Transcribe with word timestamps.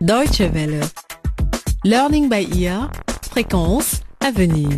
Deutsche 0.00 0.40
Welle. 0.54 0.80
Learning 1.84 2.30
by 2.30 2.48
ear. 2.58 2.90
Fréquence 3.30 4.00
à 4.20 4.30
venir. 4.30 4.70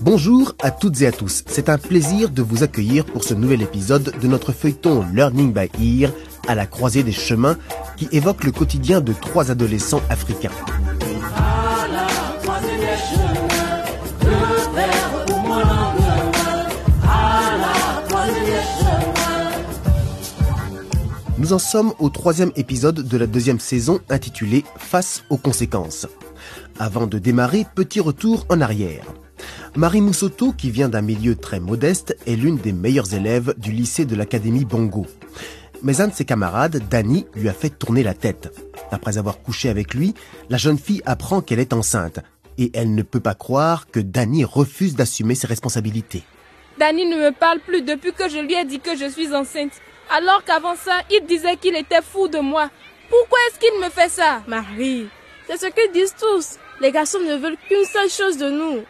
Bonjour 0.00 0.56
à 0.60 0.72
toutes 0.72 1.00
et 1.02 1.06
à 1.06 1.12
tous. 1.12 1.44
C'est 1.46 1.68
un 1.68 1.78
plaisir 1.78 2.30
de 2.30 2.42
vous 2.42 2.64
accueillir 2.64 3.04
pour 3.04 3.22
ce 3.22 3.32
nouvel 3.34 3.62
épisode 3.62 4.12
de 4.20 4.26
notre 4.26 4.50
feuilleton 4.50 5.06
Learning 5.14 5.52
by 5.52 5.70
Ear 5.80 6.10
à 6.48 6.56
la 6.56 6.66
croisée 6.66 7.04
des 7.04 7.12
chemins 7.12 7.56
qui 7.96 8.08
évoque 8.10 8.42
le 8.42 8.50
quotidien 8.50 9.00
de 9.00 9.12
trois 9.12 9.52
adolescents 9.52 10.02
africains. 10.10 10.50
Nous 21.48 21.54
en 21.54 21.58
sommes 21.58 21.94
au 21.98 22.10
troisième 22.10 22.52
épisode 22.56 23.08
de 23.08 23.16
la 23.16 23.26
deuxième 23.26 23.58
saison 23.58 24.00
intitulé 24.10 24.64
Face 24.76 25.24
aux 25.30 25.38
conséquences. 25.38 26.06
Avant 26.78 27.06
de 27.06 27.18
démarrer, 27.18 27.64
petit 27.74 28.00
retour 28.00 28.44
en 28.50 28.60
arrière. 28.60 29.06
Marie 29.74 30.02
Moussoto, 30.02 30.52
qui 30.52 30.70
vient 30.70 30.90
d'un 30.90 31.00
milieu 31.00 31.36
très 31.36 31.58
modeste, 31.58 32.18
est 32.26 32.36
l'une 32.36 32.58
des 32.58 32.74
meilleures 32.74 33.14
élèves 33.14 33.54
du 33.56 33.72
lycée 33.72 34.04
de 34.04 34.14
l'Académie 34.14 34.66
Bongo. 34.66 35.06
Mais 35.82 36.02
un 36.02 36.08
de 36.08 36.12
ses 36.12 36.26
camarades, 36.26 36.82
Danny, 36.90 37.24
lui 37.34 37.48
a 37.48 37.54
fait 37.54 37.70
tourner 37.70 38.02
la 38.02 38.12
tête. 38.12 38.52
Après 38.90 39.16
avoir 39.16 39.40
couché 39.40 39.70
avec 39.70 39.94
lui, 39.94 40.12
la 40.50 40.58
jeune 40.58 40.78
fille 40.78 41.00
apprend 41.06 41.40
qu'elle 41.40 41.60
est 41.60 41.72
enceinte. 41.72 42.20
Et 42.58 42.70
elle 42.74 42.94
ne 42.94 43.02
peut 43.02 43.20
pas 43.20 43.34
croire 43.34 43.86
que 43.90 44.00
Danny 44.00 44.44
refuse 44.44 44.96
d'assumer 44.96 45.34
ses 45.34 45.46
responsabilités. 45.46 46.24
Danny 46.78 47.06
ne 47.06 47.16
me 47.16 47.32
parle 47.32 47.60
plus 47.60 47.80
depuis 47.80 48.12
que 48.12 48.28
je 48.28 48.38
lui 48.38 48.52
ai 48.52 48.66
dit 48.66 48.80
que 48.80 48.94
je 48.98 49.08
suis 49.08 49.34
enceinte. 49.34 49.72
Alors 50.10 50.42
qu'avant 50.44 50.74
ça, 50.74 51.00
il 51.10 51.26
disait 51.26 51.56
qu'il 51.56 51.76
était 51.76 52.02
fou 52.02 52.28
de 52.28 52.38
moi. 52.38 52.70
Pourquoi 53.10 53.38
est-ce 53.48 53.58
qu'il 53.58 53.80
me 53.80 53.90
fait 53.90 54.08
ça? 54.08 54.42
Marie, 54.46 55.06
c'est 55.46 55.58
ce 55.58 55.66
que 55.66 55.92
disent 55.92 56.14
tous. 56.18 56.56
Les 56.80 56.92
garçons 56.92 57.18
ne 57.20 57.36
veulent 57.36 57.58
qu'une 57.68 57.84
seule 57.84 58.10
chose 58.10 58.38
de 58.38 58.50
nous. 58.50 58.82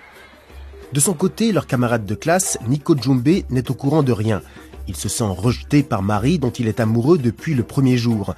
De 0.92 1.00
son 1.00 1.14
côté, 1.14 1.52
leur 1.52 1.66
camarade 1.66 2.06
de 2.06 2.14
classe, 2.14 2.56
Nico 2.66 2.96
Djumbe, 2.96 3.42
n'est 3.50 3.70
au 3.70 3.74
courant 3.74 4.02
de 4.02 4.12
rien. 4.12 4.42
Il 4.86 4.96
se 4.96 5.08
sent 5.08 5.24
rejeté 5.28 5.82
par 5.82 6.02
Marie 6.02 6.38
dont 6.38 6.50
il 6.50 6.68
est 6.68 6.80
amoureux 6.80 7.18
depuis 7.18 7.54
le 7.54 7.62
premier 7.62 7.96
jour. 7.96 8.34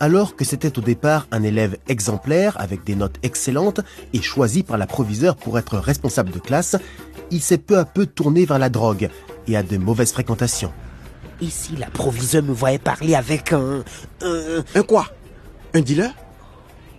Alors 0.00 0.34
que 0.34 0.44
c'était 0.44 0.78
au 0.78 0.82
départ 0.82 1.28
un 1.30 1.42
élève 1.42 1.76
exemplaire 1.86 2.60
avec 2.60 2.82
des 2.82 2.96
notes 2.96 3.18
excellentes 3.22 3.80
et 4.12 4.22
choisi 4.22 4.62
par 4.62 4.78
la 4.78 4.86
proviseure 4.86 5.36
pour 5.36 5.58
être 5.58 5.78
responsable 5.78 6.32
de 6.32 6.40
classe, 6.40 6.76
il 7.30 7.40
s'est 7.40 7.58
peu 7.58 7.78
à 7.78 7.84
peu 7.84 8.06
tourné 8.06 8.46
vers 8.46 8.58
la 8.58 8.68
drogue 8.68 9.10
et 9.46 9.56
à 9.56 9.62
de 9.62 9.76
mauvaises 9.76 10.12
fréquentations. 10.12 10.72
Ici, 11.42 11.74
la 11.76 11.90
proviseure 11.90 12.44
me 12.44 12.52
voyait 12.52 12.78
parler 12.78 13.16
avec 13.16 13.52
un... 13.52 13.82
Un, 14.22 14.64
un 14.76 14.82
quoi? 14.84 15.06
Un 15.74 15.80
dealer? 15.80 16.14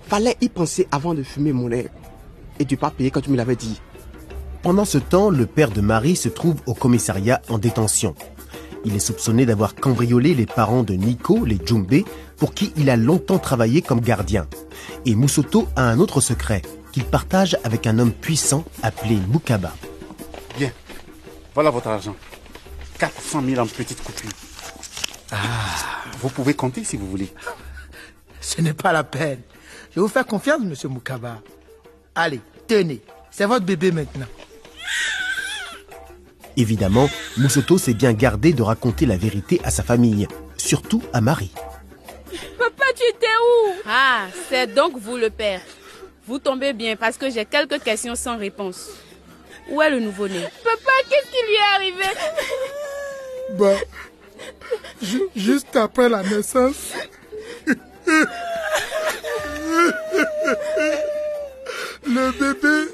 Fallait 0.05 0.35
y 0.41 0.49
penser 0.49 0.85
avant 0.91 1.13
de 1.13 1.23
fumer 1.23 1.53
mon 1.53 1.71
air. 1.71 1.89
Et 2.59 2.65
de 2.65 2.75
pas 2.75 2.91
payer 2.91 3.09
quand 3.09 3.21
tu 3.21 3.29
me 3.29 3.37
l'avais 3.37 3.55
dit. 3.55 3.79
Pendant 4.61 4.83
ce 4.83 4.97
temps, 4.97 5.29
le 5.29 5.45
père 5.45 5.71
de 5.71 5.79
Marie 5.79 6.17
se 6.17 6.27
trouve 6.27 6.55
au 6.65 6.73
commissariat 6.73 7.41
en 7.47 7.57
détention. 7.57 8.15
Il 8.83 8.93
est 8.93 8.99
soupçonné 8.99 9.45
d'avoir 9.45 9.75
cambriolé 9.75 10.33
les 10.35 10.45
parents 10.45 10.83
de 10.83 10.93
Nico, 10.93 11.45
les 11.45 11.57
Djumbe, 11.65 12.03
pour 12.35 12.53
qui 12.53 12.73
il 12.75 12.89
a 12.89 12.97
longtemps 12.97 13.39
travaillé 13.39 13.81
comme 13.81 14.01
gardien. 14.01 14.45
Et 15.05 15.15
Moussoto 15.15 15.69
a 15.77 15.83
un 15.83 15.99
autre 15.99 16.19
secret 16.19 16.63
qu'il 16.91 17.05
partage 17.05 17.57
avec 17.63 17.87
un 17.87 17.97
homme 17.97 18.11
puissant 18.11 18.65
appelé 18.81 19.17
Mukaba. 19.31 19.71
Bien, 20.57 20.71
voilà 21.53 21.69
votre 21.69 21.87
argent. 21.87 22.15
400 22.97 23.43
000 23.45 23.61
en 23.61 23.67
petites 23.67 24.03
coupures. 24.03 24.29
Ah, 25.31 25.37
vous 26.19 26.29
pouvez 26.29 26.53
compter 26.53 26.83
si 26.83 26.97
vous 26.97 27.09
voulez. 27.09 27.33
Ce 28.39 28.61
n'est 28.61 28.73
pas 28.73 28.91
la 28.91 29.03
peine. 29.03 29.41
Je 29.95 29.99
vous 29.99 30.07
fais 30.07 30.23
confiance, 30.23 30.61
monsieur 30.61 30.89
Mukaba. 30.89 31.41
Allez, 32.15 32.41
tenez. 32.67 33.01
C'est 33.31 33.45
votre 33.45 33.65
bébé 33.65 33.91
maintenant. 33.91 34.27
Évidemment, 36.55 37.09
Moussoto 37.37 37.79
s'est 37.79 37.95
bien 37.95 38.13
gardé 38.13 38.53
de 38.53 38.61
raconter 38.61 39.07
la 39.07 39.17
vérité 39.17 39.59
à 39.63 39.71
sa 39.71 39.81
famille, 39.81 40.27
surtout 40.57 41.01
à 41.11 41.19
Marie. 41.19 41.51
Papa, 42.59 42.85
tu 42.95 43.03
étais 43.09 43.25
où? 43.25 43.73
Ah, 43.87 44.27
c'est 44.49 44.67
donc 44.67 44.97
vous 44.97 45.17
le 45.17 45.31
père. 45.31 45.61
Vous 46.27 46.37
tombez 46.37 46.73
bien 46.73 46.95
parce 46.95 47.17
que 47.17 47.29
j'ai 47.29 47.45
quelques 47.45 47.81
questions 47.81 48.15
sans 48.15 48.37
réponse. 48.37 48.89
Où 49.69 49.81
est 49.81 49.89
le 49.89 49.99
nouveau-né? 49.99 50.43
Papa, 50.63 50.91
qu'est-ce 51.09 51.31
qui 51.31 51.43
lui 51.47 51.55
est 51.55 51.75
arrivé? 51.75 52.19
Ju- 55.01 55.29
juste 55.35 55.75
après 55.75 56.09
la 56.09 56.23
naissance. 56.23 56.93
Le 62.05 62.31
bébé 62.31 62.91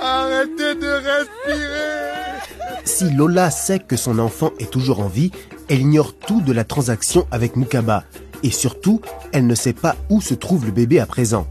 a 0.00 0.22
arrêté 0.24 0.74
de 0.74 0.86
respirer. 0.86 2.40
Si 2.84 3.10
Lola 3.10 3.50
sait 3.50 3.78
que 3.80 3.96
son 3.96 4.18
enfant 4.18 4.52
est 4.58 4.70
toujours 4.70 5.00
en 5.00 5.08
vie, 5.08 5.32
elle 5.68 5.80
ignore 5.80 6.14
tout 6.14 6.40
de 6.40 6.52
la 6.52 6.64
transaction 6.64 7.26
avec 7.30 7.56
Mukaba. 7.56 8.04
Et 8.42 8.50
surtout, 8.50 9.00
elle 9.32 9.46
ne 9.46 9.54
sait 9.54 9.72
pas 9.72 9.96
où 10.10 10.20
se 10.20 10.34
trouve 10.34 10.64
le 10.66 10.70
bébé 10.72 11.00
à 11.00 11.06
présent. 11.06 11.46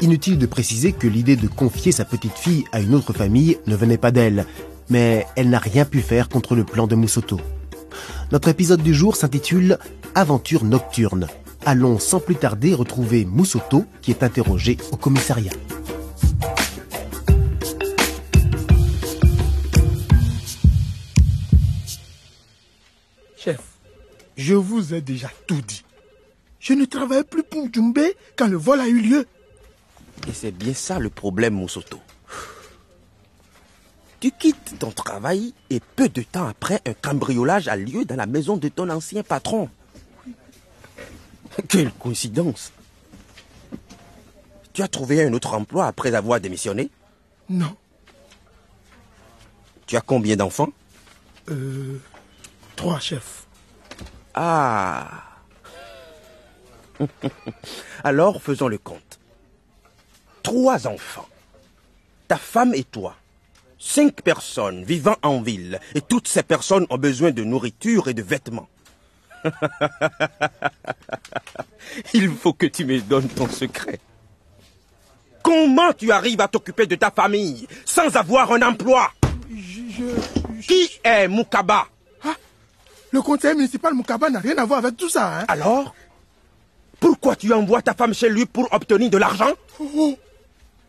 Inutile 0.00 0.38
de 0.38 0.46
préciser 0.46 0.92
que 0.92 1.06
l'idée 1.08 1.36
de 1.36 1.48
confier 1.48 1.92
sa 1.92 2.04
petite 2.04 2.38
fille 2.38 2.64
à 2.72 2.80
une 2.80 2.94
autre 2.94 3.12
famille 3.12 3.58
ne 3.66 3.74
venait 3.76 3.98
pas 3.98 4.12
d'elle, 4.12 4.46
mais 4.90 5.26
elle 5.36 5.50
n'a 5.50 5.58
rien 5.58 5.84
pu 5.84 6.00
faire 6.00 6.28
contre 6.28 6.54
le 6.54 6.64
plan 6.64 6.86
de 6.86 6.94
Moussoto. 6.94 7.40
Notre 8.32 8.48
épisode 8.48 8.82
du 8.82 8.94
jour 8.94 9.16
s'intitule 9.16 9.78
Aventure 10.14 10.64
nocturne. 10.64 11.26
Allons 11.64 11.98
sans 11.98 12.20
plus 12.20 12.36
tarder 12.36 12.74
retrouver 12.74 13.24
Moussoto 13.24 13.84
qui 14.02 14.10
est 14.10 14.22
interrogé 14.22 14.78
au 14.92 14.96
commissariat. 14.96 15.52
Chef, 23.36 23.60
je 24.36 24.54
vous 24.54 24.94
ai 24.94 25.00
déjà 25.00 25.30
tout 25.46 25.60
dit. 25.66 25.84
Je 26.60 26.72
ne 26.74 26.84
travaille 26.84 27.24
plus 27.24 27.44
pour 27.44 27.68
Djumbe 27.72 28.00
quand 28.36 28.48
le 28.48 28.56
vol 28.56 28.80
a 28.80 28.88
eu 28.88 29.00
lieu. 29.00 29.26
Et 30.28 30.32
c'est 30.32 30.50
bien 30.50 30.74
ça 30.74 30.98
le 30.98 31.08
problème, 31.08 31.54
Moussoto. 31.54 31.98
Tu 34.20 34.32
quittes 34.32 34.78
ton 34.80 34.90
travail 34.90 35.54
et 35.70 35.80
peu 35.80 36.08
de 36.08 36.22
temps 36.22 36.48
après, 36.48 36.80
un 36.86 36.94
cambriolage 36.94 37.68
a 37.68 37.76
lieu 37.76 38.04
dans 38.04 38.16
la 38.16 38.26
maison 38.26 38.56
de 38.56 38.68
ton 38.68 38.90
ancien 38.90 39.22
patron. 39.22 39.70
Quelle 41.68 41.92
coïncidence. 41.92 42.72
Tu 44.72 44.82
as 44.82 44.88
trouvé 44.88 45.24
un 45.24 45.32
autre 45.32 45.54
emploi 45.54 45.86
après 45.86 46.14
avoir 46.14 46.40
démissionné? 46.40 46.90
Non. 47.48 47.76
Tu 49.86 49.96
as 49.96 50.00
combien 50.00 50.36
d'enfants? 50.36 50.68
Euh, 51.48 52.00
trois 52.76 52.98
chefs. 53.00 53.46
Ah. 54.34 55.24
Alors 58.04 58.42
faisons 58.42 58.68
le 58.68 58.78
compte. 58.78 59.18
Trois 60.42 60.86
enfants. 60.86 61.28
Ta 62.26 62.36
femme 62.36 62.74
et 62.74 62.84
toi. 62.84 63.16
Cinq 63.78 64.22
personnes 64.22 64.82
vivant 64.84 65.16
en 65.22 65.40
ville. 65.40 65.78
Et 65.94 66.00
toutes 66.00 66.26
ces 66.28 66.42
personnes 66.42 66.86
ont 66.90 66.98
besoin 66.98 67.30
de 67.30 67.44
nourriture 67.44 68.08
et 68.08 68.14
de 68.14 68.22
vêtements. 68.22 68.68
Il 72.14 72.30
faut 72.34 72.52
que 72.52 72.66
tu 72.66 72.84
me 72.84 73.00
donnes 73.00 73.28
ton 73.28 73.48
secret. 73.48 74.00
Comment 75.42 75.92
tu 75.92 76.10
arrives 76.10 76.40
à 76.40 76.48
t'occuper 76.48 76.86
de 76.86 76.96
ta 76.96 77.10
famille 77.10 77.66
sans 77.84 78.14
avoir 78.16 78.52
un 78.52 78.62
emploi? 78.62 79.10
Je, 79.50 79.80
je- 79.90 80.62
Qui 80.66 80.90
est 81.04 81.28
Mukaba 81.28 81.86
Le 83.12 83.22
conseil 83.22 83.54
municipal 83.54 83.94
Mukaba 83.94 84.28
n'a 84.28 84.40
rien 84.40 84.58
à 84.58 84.64
voir 84.64 84.80
avec 84.84 84.96
tout 84.96 85.08
ça. 85.08 85.40
Hein? 85.40 85.44
Alors? 85.48 85.94
Pourquoi 87.00 87.36
tu 87.36 87.52
envoies 87.52 87.80
ta 87.80 87.94
femme 87.94 88.12
chez 88.12 88.28
lui 88.28 88.44
pour 88.44 88.68
obtenir 88.72 89.08
de 89.08 89.16
l'argent? 89.18 89.52
Oh, 89.78 89.88
oh. 89.94 90.18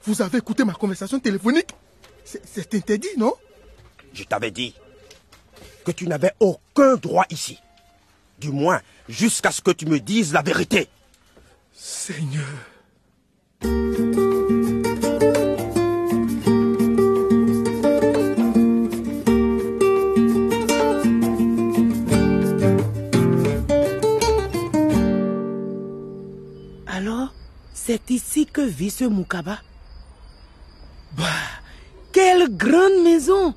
Vous 0.05 0.21
avez 0.21 0.39
écouté 0.39 0.63
ma 0.65 0.73
conversation 0.73 1.19
téléphonique? 1.19 1.69
C'est- 2.31 2.75
interdit, 2.75 3.07
non? 3.17 3.33
Je 4.13 4.23
t'avais 4.23 4.51
dit 4.51 4.75
que 5.83 5.91
tu 5.91 6.07
n'avais 6.07 6.33
aucun 6.39 6.95
droit 6.95 7.25
ici. 7.31 7.57
Du 8.37 8.51
moins, 8.51 8.81
jusqu'à 9.07 9.51
ce 9.51 9.61
que 9.61 9.71
tu 9.71 9.87
me 9.87 9.99
dises 9.99 10.31
la 10.31 10.43
vérité. 10.43 10.87
Seigneur. 11.73 12.45
Alors, 26.87 27.33
c'est 27.73 28.09
ici 28.11 28.45
que 28.45 28.61
vit 28.61 28.89
ce 28.91 29.05
Mukaba 29.05 29.55
Bah, 29.55 29.61
quelle 32.39 32.55
grande 32.55 33.03
maison 33.03 33.53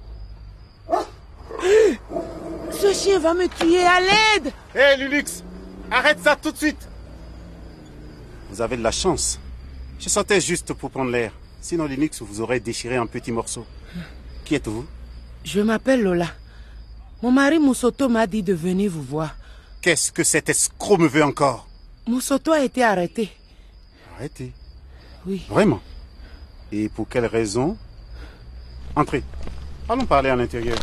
Ce 2.70 2.92
chien 2.92 3.18
va 3.18 3.34
me 3.34 3.46
tuer 3.48 3.84
à 3.84 4.00
l'aide 4.00 4.52
Hé, 4.74 4.96
Lulux 4.98 5.42
Arrête 5.90 6.18
ça 6.20 6.36
tout 6.36 6.50
de 6.52 6.56
suite 6.56 6.88
Vous 8.50 8.60
avez 8.60 8.76
de 8.76 8.82
la 8.82 8.90
chance. 8.90 9.38
Je 9.98 10.08
sortais 10.08 10.40
juste 10.40 10.72
pour 10.72 10.90
prendre 10.90 11.10
l'air. 11.10 11.32
Sinon, 11.60 11.84
Linux 11.84 12.22
vous 12.22 12.40
aurait 12.40 12.58
déchiré 12.60 12.98
en 12.98 13.06
petits 13.06 13.30
morceaux. 13.30 13.66
Qui 14.44 14.56
êtes-vous? 14.56 14.84
Je 15.44 15.60
m'appelle 15.60 16.02
Lola. 16.02 16.26
Mon 17.22 17.30
mari 17.30 17.60
Moussoto 17.60 18.08
m'a 18.08 18.26
dit 18.26 18.42
de 18.42 18.52
venir 18.52 18.90
vous 18.90 19.02
voir. 19.02 19.36
Qu'est-ce 19.80 20.10
que 20.10 20.24
cet 20.24 20.48
escroc 20.48 20.98
me 20.98 21.06
veut 21.06 21.22
encore? 21.22 21.68
Moussoto 22.08 22.50
a 22.50 22.64
été 22.64 22.82
arrêté. 22.82 23.30
Arrêtez. 24.16 24.52
Oui. 25.24 25.42
Vraiment? 25.48 25.80
Et 26.72 26.88
pour 26.88 27.08
quelle 27.08 27.26
raison 27.26 27.76
Entrez. 28.94 29.22
Allons 29.88 30.04
parler 30.04 30.28
à 30.30 30.36
l'intérieur. 30.36 30.76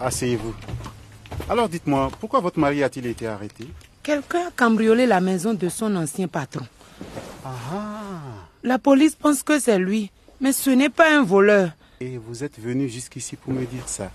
Asseyez-vous. 0.00 0.54
Alors 1.48 1.68
dites-moi, 1.68 2.10
pourquoi 2.20 2.40
votre 2.40 2.58
mari 2.58 2.82
a-t-il 2.82 3.06
été 3.06 3.26
arrêté? 3.26 3.66
Quelqu'un 4.02 4.48
a 4.48 4.50
cambriolé 4.50 5.06
la 5.06 5.20
maison 5.20 5.54
de 5.54 5.68
son 5.68 5.94
ancien 5.96 6.28
patron. 6.28 6.66
Ah 7.44 8.02
La 8.62 8.78
police 8.78 9.14
pense 9.14 9.42
que 9.42 9.58
c'est 9.58 9.78
lui, 9.78 10.10
mais 10.40 10.52
ce 10.52 10.70
n'est 10.70 10.90
pas 10.90 11.16
un 11.16 11.22
voleur. 11.22 11.70
Et 12.00 12.18
vous 12.18 12.42
êtes 12.44 12.58
venu 12.58 12.88
jusqu'ici 12.88 13.36
pour 13.36 13.52
me 13.52 13.64
dire 13.64 13.88
ça? 13.88 14.10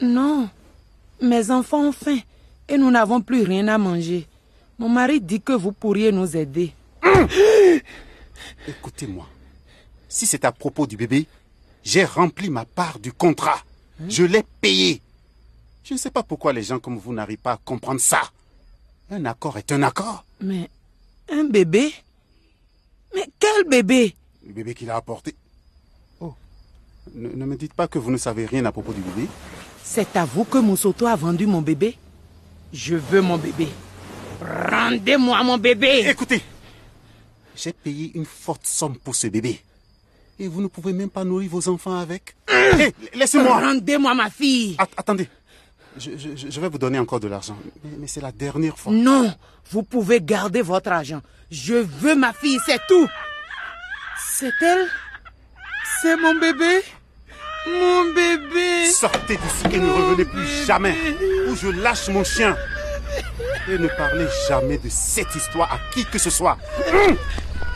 Non. 0.00 0.48
Mes 1.22 1.50
enfants 1.50 1.88
ont 1.88 1.92
faim 1.92 2.18
et 2.68 2.76
nous 2.76 2.90
n'avons 2.90 3.20
plus 3.20 3.42
rien 3.42 3.68
à 3.68 3.78
manger. 3.78 4.26
Mon 4.78 4.88
mari 4.88 5.20
dit 5.20 5.40
que 5.40 5.52
vous 5.52 5.72
pourriez 5.72 6.10
nous 6.12 6.36
aider. 6.36 6.72
Écoutez-moi. 8.68 9.26
Si 10.08 10.26
c'est 10.26 10.44
à 10.44 10.52
propos 10.52 10.86
du 10.86 10.96
bébé, 10.96 11.26
j'ai 11.84 12.04
rempli 12.04 12.50
ma 12.50 12.64
part 12.64 12.98
du 12.98 13.12
contrat. 13.12 13.60
Je 14.08 14.24
l'ai 14.24 14.44
payé. 14.60 15.00
Je 15.84 15.94
ne 15.94 15.98
sais 15.98 16.10
pas 16.10 16.22
pourquoi 16.22 16.52
les 16.52 16.62
gens 16.62 16.78
comme 16.78 16.98
vous 16.98 17.12
n'arrivent 17.12 17.38
pas 17.38 17.52
à 17.52 17.56
comprendre 17.64 18.00
ça. 18.00 18.20
Un 19.10 19.24
accord 19.24 19.58
est 19.58 19.72
un 19.72 19.82
accord. 19.82 20.24
Mais 20.40 20.70
un 21.30 21.44
bébé? 21.44 21.92
Mais 23.14 23.28
quel 23.38 23.68
bébé? 23.68 24.14
Le 24.46 24.52
bébé 24.52 24.74
qu'il 24.74 24.90
a 24.90 24.96
apporté. 24.96 25.34
Oh. 26.20 26.34
Ne, 27.14 27.28
ne 27.28 27.44
me 27.44 27.56
dites 27.56 27.74
pas 27.74 27.88
que 27.88 27.98
vous 27.98 28.10
ne 28.10 28.16
savez 28.16 28.46
rien 28.46 28.64
à 28.64 28.72
propos 28.72 28.92
du 28.92 29.00
bébé. 29.00 29.28
C'est 29.82 30.16
à 30.16 30.24
vous 30.24 30.44
que 30.44 30.58
Moussoto 30.58 31.06
a 31.06 31.16
vendu 31.16 31.46
mon 31.46 31.62
bébé 31.62 31.96
Je 32.72 32.94
veux 32.96 33.20
mon 33.20 33.36
bébé. 33.38 33.68
Rendez-moi 34.40 35.42
mon 35.42 35.58
bébé 35.58 36.04
Écoutez, 36.08 36.40
j'ai 37.56 37.72
payé 37.72 38.12
une 38.14 38.24
forte 38.26 38.66
somme 38.66 38.96
pour 38.96 39.14
ce 39.14 39.26
bébé. 39.26 39.60
Et 40.38 40.48
vous 40.48 40.62
ne 40.62 40.68
pouvez 40.68 40.92
même 40.92 41.10
pas 41.10 41.24
nourrir 41.24 41.50
vos 41.50 41.68
enfants 41.68 41.96
avec. 41.98 42.34
Hé, 42.48 42.94
laissez-moi. 43.14 43.60
Rendez-moi 43.60 44.14
ma 44.14 44.30
fille 44.30 44.74
At- 44.78 44.88
attendez. 44.96 45.28
Je, 45.98 46.12
je- 46.16 46.48
je 46.50 46.60
vais 46.60 46.68
vous 46.68 46.78
donner 46.78 46.98
encore 46.98 47.20
de 47.20 47.28
l'argent. 47.28 47.58
Mais, 47.84 47.90
mais 47.98 48.06
c'est 48.06 48.20
la 48.22 48.32
dernière 48.32 48.78
fois. 48.78 48.92
Non, 48.92 49.34
vous 49.70 49.82
pouvez 49.82 50.20
garder 50.20 50.62
votre 50.62 50.90
argent. 50.90 51.20
Je 51.50 51.74
veux 51.74 52.14
ma 52.14 52.32
fille, 52.32 52.58
c'est 52.64 52.80
tout. 52.88 53.08
C'est 54.38 54.52
elle? 54.62 54.86
C'est 56.00 56.16
mon 56.16 56.34
bébé? 56.36 56.80
Mon 57.66 58.04
bébé 58.14 58.86
Sortez 58.90 59.36
d'ici 59.36 59.76
et 59.76 59.78
ne 59.78 59.90
revenez 59.90 60.24
plus 60.24 60.46
jamais. 60.64 60.96
Ou 61.48 61.56
je 61.56 61.68
lâche 61.68 62.08
mon 62.08 62.24
chien. 62.24 62.56
Et 63.68 63.78
ne 63.78 63.88
parlez 63.88 64.26
jamais 64.48 64.78
de 64.78 64.88
cette 64.88 65.34
histoire 65.34 65.72
à 65.72 65.78
qui 65.92 66.04
que 66.04 66.18
ce 66.18 66.30
soit. 66.30 66.56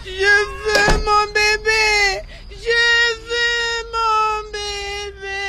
Je 0.04 0.34
veux 0.64 1.04
mon 1.04 1.26
bébé 1.32 2.22
Je 2.50 2.80
veux 3.28 3.84
mon 3.92 4.50
bébé 4.52 5.42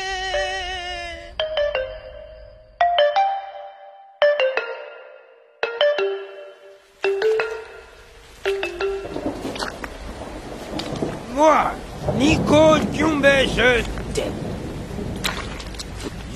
Moi, 11.33 11.71
Nico 12.17 12.77
Djumbe, 12.93 13.25
je 13.55 13.83
t'aime. 14.13 14.33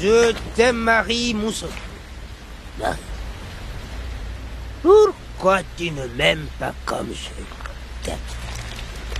Je 0.02 0.34
t'aime, 0.56 0.78
Marie 0.78 1.34
Mousseau. 1.34 1.70
Marie. 2.80 2.98
Pourquoi 5.40 5.62
tu 5.78 5.90
ne 5.92 6.06
m'aimes 6.18 6.48
pas 6.60 6.74
comme 6.86 7.08
je 7.14 7.30
t'aime? 8.04 8.18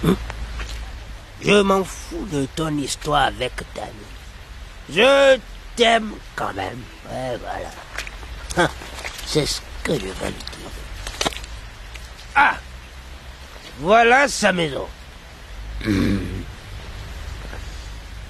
Hum? 0.04 0.18
Je 1.42 1.62
m'en 1.62 1.86
fous 1.86 2.28
de 2.30 2.46
ton 2.58 2.78
histoire 2.78 3.28
avec 3.28 3.54
Dani. 3.74 3.88
Je 4.90 5.40
t'aime 5.78 6.12
quand 6.36 6.54
même. 6.54 6.82
Ouais, 7.10 7.38
voilà. 7.38 7.70
Hein, 8.58 8.70
C'est 9.26 9.46
ce 9.46 9.62
que 9.82 9.94
je 9.94 10.00
vais 10.08 10.28
lui 10.28 10.44
dire. 10.58 10.72
Ah 12.36 12.56
Voilà 13.80 14.28
sa 14.28 14.52
maison. 14.52 14.90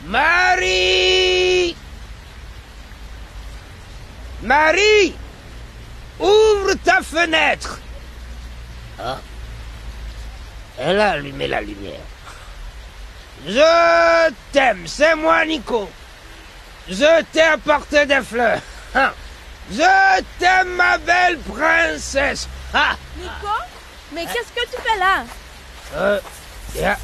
Marie 0.06 1.76
Marie 4.44 5.16
ta 5.16 5.29
fenêtre 7.12 7.80
Ah 9.00 9.18
Elle 10.78 11.00
a 11.00 11.12
allumé 11.12 11.48
la 11.48 11.62
lumière. 11.62 12.00
Je 13.48 14.32
t'aime, 14.52 14.86
c'est 14.86 15.16
moi 15.16 15.46
Nico. 15.46 15.90
Je 16.90 17.24
t'ai 17.32 17.42
apporté 17.42 18.06
des 18.06 18.22
fleurs. 18.22 18.60
Hein? 18.96 19.12
Je 19.72 20.22
t'aime 20.40 20.76
ma 20.76 20.98
belle 20.98 21.38
princesse. 21.40 22.48
Ah 22.74 22.96
Nico 23.18 23.54
Mais 24.14 24.26
qu'est-ce 24.26 24.52
que 24.54 24.66
tu 24.70 24.82
fais 24.82 25.00
là? 25.00 25.24
Euh, 25.96 26.20
yeah. 26.76 26.98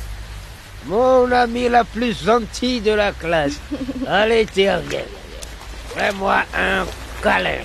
Mon 0.86 1.32
ami 1.32 1.68
la 1.70 1.84
plus 1.84 2.24
gentille 2.24 2.82
de 2.82 2.92
la 2.92 3.12
classe. 3.12 3.54
Allez, 4.08 4.46
tiens, 4.52 4.82
viens. 4.88 5.00
Fais-moi 5.96 6.44
un 6.56 6.86
câlin. 7.24 7.62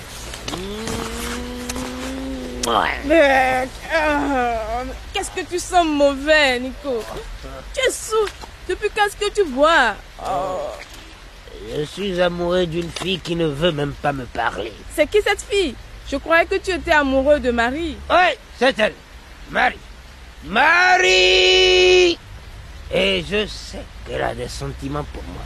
Mais 3.07 3.69
euh, 3.95 4.85
qu'est-ce 5.13 5.31
que 5.31 5.47
tu 5.49 5.59
sens 5.59 5.87
mauvais, 5.87 6.59
Nico? 6.61 7.03
Tu 7.75 7.81
es 7.81 7.91
sous. 7.91 8.15
Depuis 8.69 8.89
quand 8.95 9.07
est-ce 9.07 9.17
que 9.17 9.33
tu 9.33 9.45
bois? 9.49 9.95
Oh, 10.25 10.59
Je 11.77 11.83
suis 11.85 12.21
amoureux 12.21 12.67
d'une 12.67 12.91
fille 12.91 13.19
qui 13.21 13.35
ne 13.35 13.47
veut 13.47 13.73
même 13.73 13.93
pas 13.93 14.13
me 14.13 14.25
parler. 14.27 14.73
C'est 14.95 15.09
qui 15.09 15.19
cette 15.23 15.43
fille? 15.43 15.75
Je 16.11 16.17
croyais 16.17 16.47
que 16.47 16.57
tu 16.57 16.71
étais 16.73 16.93
amoureux 16.93 17.41
de 17.41 17.51
Marie. 17.51 17.97
Oui, 18.11 18.17
c'est 18.59 18.79
elle. 18.79 18.95
Marie. 19.51 19.79
Marie 20.45 22.19
Et 22.93 23.25
je 23.29 23.47
sais 23.47 23.85
qu'elle 24.07 24.23
a 24.23 24.35
des 24.35 24.49
sentiments 24.49 25.05
pour 25.13 25.23
moi. 25.25 25.43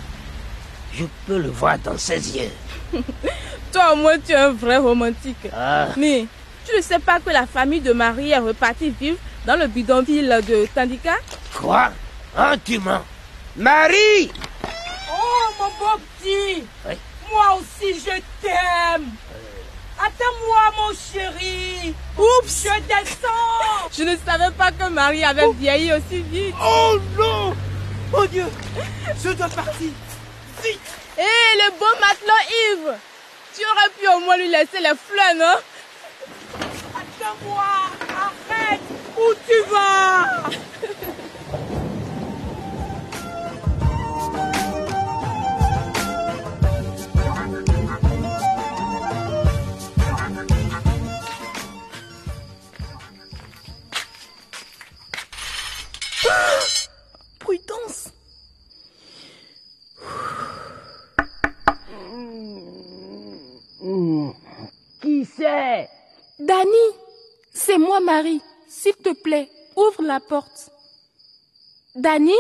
Je 0.93 1.05
peux 1.27 1.39
le 1.39 1.49
voir 1.51 1.79
dans 1.79 1.99
ses 1.99 2.37
yeux. 2.37 2.53
Toi 3.73 3.93
au 3.93 3.97
moins 3.97 4.19
tu 4.19 4.33
es 4.33 4.37
un 4.37 4.53
vrai 4.53 4.77
romantique. 4.77 5.37
Ah. 5.53 5.89
Mais 5.97 6.27
tu 6.67 6.77
ne 6.77 6.83
sais 6.83 6.99
pas 6.99 7.21
que 7.21 7.31
la 7.31 7.47
famille 7.47 7.81
de 7.81 7.93
Marie 7.93 8.31
est 8.31 8.39
repartie 8.39 8.91
vivre 8.91 9.19
dans 9.47 9.57
le 9.57 9.67
bidonville 9.67 10.41
de 10.47 10.67
Tandika? 10.75 11.17
Quoi? 11.55 11.91
Hein, 12.37 12.55
tu 12.65 12.79
mens. 12.79 13.03
Marie! 13.57 14.33
Oh, 15.11 15.53
mon 15.59 15.67
beau 15.79 16.01
petit. 16.19 16.65
Oui. 16.87 16.95
Moi 17.31 17.59
aussi, 17.59 17.95
je 17.99 18.21
t'aime. 18.43 19.11
Attends-moi, 19.99 20.73
mon 20.77 20.93
chéri. 20.93 21.95
Oups. 22.19 22.65
Je 22.65 22.81
descends. 22.83 23.89
Je 23.97 24.03
ne 24.03 24.17
savais 24.17 24.51
pas 24.57 24.73
que 24.73 24.89
Marie 24.91 25.25
avait 25.25 25.53
vieilli 25.53 25.93
aussi 25.93 26.23
vite. 26.23 26.55
Oh 26.61 26.99
non. 27.17 27.55
Mon 28.13 28.25
Dieu. 28.27 28.47
Je 29.23 29.31
dois 29.31 29.49
partir. 29.49 29.91
Vite. 30.63 30.81
Hé, 31.17 31.23
le 31.23 31.71
beau 31.79 31.87
matelot 32.01 32.33
Yves 32.51 32.95
Tu 33.55 33.63
aurais 33.65 33.91
pu 33.99 34.09
au 34.09 34.21
moins 34.25 34.37
lui 34.37 34.49
laisser 34.49 34.81
les 34.81 34.95
fleurs, 34.97 35.35
non? 35.37 35.61
Arrête 37.27 38.81
Où 39.17 39.35
tu 39.47 39.59
vas? 39.71 40.51
Prudence. 57.41 58.11
Qui 65.01 65.25
c'est? 65.25 65.89
Dani, 66.39 67.04
c'est 67.55 67.79
moi 67.79 68.01
Marie. 68.01 68.43
S'il 68.69 68.95
te 68.97 69.15
plaît, 69.23 69.49
ouvre 69.77 70.03
la 70.03 70.21
porte. 70.21 70.71
Dani? 71.95 72.35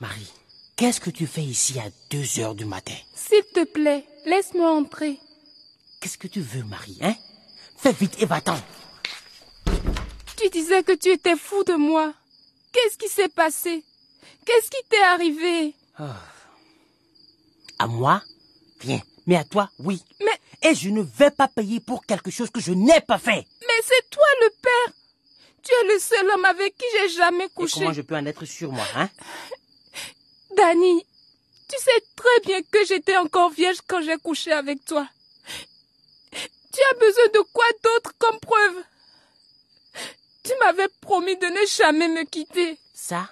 Marie, 0.00 0.32
Qu'est-ce 0.78 1.00
que 1.00 1.10
tu 1.10 1.26
fais 1.26 1.42
ici 1.42 1.76
à 1.80 1.90
2 2.10 2.38
heures 2.38 2.54
du 2.54 2.64
matin? 2.64 2.94
S'il 3.12 3.42
te 3.52 3.64
plaît, 3.64 4.06
laisse-moi 4.26 4.70
entrer. 4.70 5.18
Qu'est-ce 6.00 6.16
que 6.16 6.28
tu 6.28 6.40
veux, 6.40 6.62
Marie, 6.62 6.96
hein? 7.00 7.16
Fais 7.76 7.90
vite 7.90 8.14
et 8.22 8.26
va-t'en. 8.26 8.56
Tu 10.36 10.48
disais 10.50 10.84
que 10.84 10.92
tu 10.92 11.08
étais 11.08 11.36
fou 11.36 11.64
de 11.64 11.74
moi. 11.74 12.14
Qu'est-ce 12.70 12.96
qui 12.96 13.08
s'est 13.08 13.28
passé? 13.28 13.82
Qu'est-ce 14.46 14.70
qui 14.70 14.88
t'est 14.88 15.02
arrivé? 15.02 15.74
À 17.80 17.88
moi? 17.88 18.22
Rien. 18.78 19.00
Mais 19.28 19.36
à 19.36 19.44
toi, 19.44 19.70
oui. 19.78 20.02
Mais... 20.20 20.70
Et 20.70 20.74
je 20.74 20.88
ne 20.88 21.02
vais 21.02 21.30
pas 21.30 21.48
payer 21.48 21.80
pour 21.80 22.04
quelque 22.06 22.30
chose 22.30 22.50
que 22.50 22.60
je 22.60 22.72
n'ai 22.72 23.00
pas 23.02 23.18
fait. 23.18 23.46
Mais 23.60 23.82
c'est 23.84 24.10
toi 24.10 24.24
le 24.40 24.50
père. 24.62 24.94
Tu 25.62 25.70
es 25.72 25.92
le 25.92 25.98
seul 26.00 26.30
homme 26.30 26.44
avec 26.46 26.74
qui 26.78 26.86
j'ai 26.92 27.08
jamais 27.10 27.44
Et 27.44 27.48
couché. 27.50 27.80
comment 27.80 27.92
je 27.92 28.00
peux 28.00 28.16
en 28.16 28.24
être 28.24 28.46
sûr, 28.46 28.72
moi, 28.72 28.86
hein? 28.96 29.10
Danny, 30.56 31.04
tu 31.68 31.76
sais 31.78 32.02
très 32.16 32.40
bien 32.46 32.62
que 32.62 32.86
j'étais 32.86 33.18
encore 33.18 33.50
vierge 33.50 33.76
quand 33.86 34.00
j'ai 34.00 34.16
couché 34.16 34.50
avec 34.50 34.82
toi. 34.86 35.06
Tu 36.32 36.80
as 36.90 36.94
besoin 36.98 37.26
de 37.34 37.40
quoi 37.52 37.66
d'autre 37.84 38.12
comme 38.18 38.40
preuve? 38.40 38.82
Tu 40.42 40.52
m'avais 40.60 40.88
promis 41.02 41.36
de 41.36 41.46
ne 41.46 41.66
jamais 41.76 42.08
me 42.08 42.24
quitter. 42.24 42.78
Ça, 42.94 43.28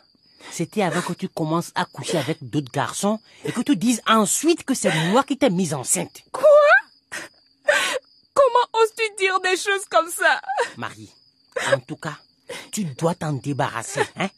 c'était 0.56 0.82
avant 0.82 1.02
que 1.02 1.12
tu 1.12 1.28
commences 1.28 1.70
à 1.74 1.84
coucher 1.84 2.16
avec 2.16 2.38
d'autres 2.40 2.72
garçons 2.72 3.20
et 3.44 3.52
que 3.52 3.60
tu 3.60 3.76
dises 3.76 4.00
ensuite 4.06 4.64
que 4.64 4.72
c'est 4.72 4.94
moi 5.10 5.22
qui 5.22 5.36
t'ai 5.36 5.50
mise 5.50 5.74
enceinte. 5.74 6.22
Quoi? 6.32 6.48
Comment 8.32 8.82
oses-tu 8.82 9.04
dire 9.18 9.38
des 9.40 9.58
choses 9.58 9.84
comme 9.90 10.10
ça? 10.10 10.40
Marie, 10.78 11.12
en 11.74 11.78
tout 11.80 11.96
cas, 11.96 12.16
tu 12.72 12.84
dois 12.84 13.14
t'en 13.14 13.34
débarrasser, 13.34 14.00
hein? 14.16 14.30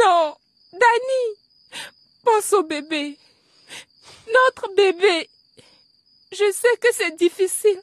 Non, 0.00 0.36
Danny, 0.72 1.80
pense 2.24 2.52
au 2.52 2.64
bébé. 2.64 3.16
Notre 4.26 4.74
bébé. 4.74 5.30
Je 6.32 6.52
sais 6.52 6.76
que 6.80 6.92
c'est 6.92 7.16
difficile, 7.16 7.80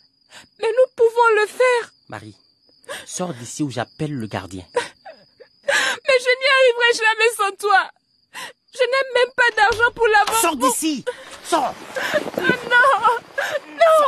mais 0.60 0.68
nous 0.68 0.96
pouvons 0.98 1.42
le 1.42 1.48
faire. 1.48 1.94
Marie, 2.10 2.36
sors 3.06 3.34
d'ici 3.34 3.64
où 3.64 3.70
j'appelle 3.70 4.14
le 4.14 4.28
gardien. 4.28 4.66
Mais 6.08 6.18
je 6.20 6.32
n'y 6.40 6.50
arriverai 6.58 6.92
jamais 6.98 7.32
sans 7.38 7.56
toi. 7.58 7.82
Je 8.74 8.80
n'ai 8.80 9.04
même 9.14 9.34
pas 9.36 9.52
d'argent 9.58 9.92
pour 9.96 10.08
l'avoir. 10.08 10.42
Sors 10.42 10.56
d'ici 10.56 11.04
Sors 11.44 11.74
Non 12.38 12.56
Non 13.68 14.02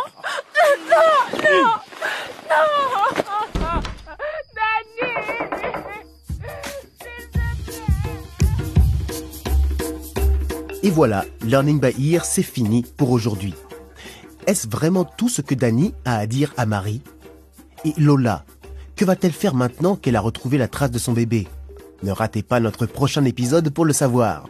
Non 0.90 1.06
Non 1.40 1.76
Non 2.50 3.82
Danny 4.56 5.12
Et 10.82 10.90
voilà, 10.90 11.26
Learning 11.42 11.80
by 11.80 12.14
Ear, 12.14 12.26
c'est 12.26 12.44
fini 12.44 12.84
pour 12.84 13.12
aujourd'hui. 13.12 13.54
Est-ce 14.48 14.68
vraiment 14.68 15.06
tout 15.06 15.30
ce 15.30 15.42
que 15.42 15.56
Dani 15.56 15.94
a 16.06 16.18
à 16.18 16.26
dire 16.26 16.54
à 16.58 16.66
Marie 16.66 17.02
Et 17.86 17.94
Lola, 17.98 18.44
que 18.96 19.06
va-t-elle 19.06 19.32
faire 19.32 19.56
maintenant 19.56 19.96
qu'elle 19.96 20.16
a 20.16 20.22
retrouvé 20.22 20.58
la 20.58 20.68
trace 20.68 20.92
de 20.92 21.00
son 21.00 21.14
bébé? 21.14 21.48
Ne 22.04 22.12
ratez 22.12 22.44
pas 22.44 22.60
notre 22.60 22.86
prochain 22.86 23.24
épisode 23.26 23.70
pour 23.70 23.86
le 23.86 23.94
savoir. 23.94 24.48